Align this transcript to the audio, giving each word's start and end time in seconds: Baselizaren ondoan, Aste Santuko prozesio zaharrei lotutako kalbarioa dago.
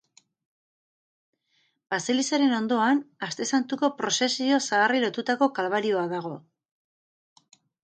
Baselizaren 1.95 2.55
ondoan, 2.61 3.03
Aste 3.29 3.47
Santuko 3.57 3.91
prozesio 4.01 4.61
zaharrei 4.71 5.05
lotutako 5.07 5.51
kalbarioa 5.61 6.09
dago. 6.17 6.35